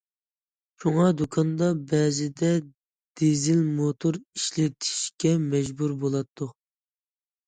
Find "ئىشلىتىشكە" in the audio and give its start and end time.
4.23-5.35